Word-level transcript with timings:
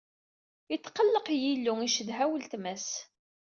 Itqelleq 0.75 1.27
yilu, 1.41 1.73
icedha 1.87 2.25
weltma-s. 2.29 2.87